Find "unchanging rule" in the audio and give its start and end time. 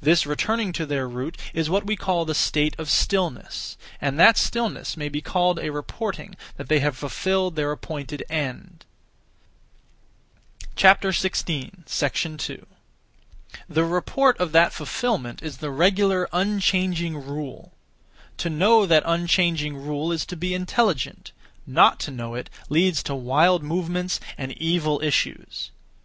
16.32-17.72, 19.04-20.12